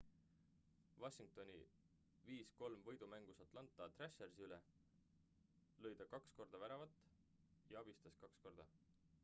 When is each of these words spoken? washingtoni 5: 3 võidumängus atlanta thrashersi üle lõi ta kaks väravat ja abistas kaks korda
washingtoni 1.01 1.59
5: 2.29 2.47
3 2.61 2.79
võidumängus 2.87 3.43
atlanta 3.45 3.89
thrashersi 3.99 4.47
üle 4.47 4.59
lõi 5.85 5.93
ta 6.01 6.07
kaks 6.15 6.33
väravat 6.65 6.99
ja 7.75 7.85
abistas 7.85 8.21
kaks 8.25 8.41
korda 8.47 8.67